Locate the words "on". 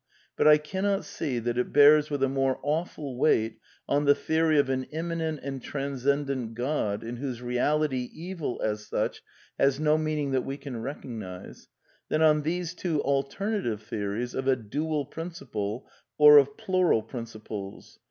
3.87-4.05, 12.23-12.41